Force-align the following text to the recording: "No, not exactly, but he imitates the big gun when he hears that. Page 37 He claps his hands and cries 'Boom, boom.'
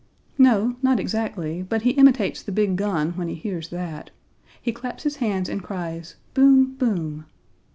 "No, 0.39 0.77
not 0.81 0.99
exactly, 0.99 1.61
but 1.61 1.83
he 1.83 1.91
imitates 1.91 2.41
the 2.41 2.51
big 2.51 2.75
gun 2.75 3.11
when 3.11 3.27
he 3.27 3.35
hears 3.35 3.69
that. 3.69 4.05
Page 4.05 4.09
37 4.61 4.61
He 4.63 4.71
claps 4.71 5.03
his 5.03 5.15
hands 5.17 5.47
and 5.47 5.61
cries 5.61 6.15
'Boom, 6.33 6.73
boom.' 6.73 7.25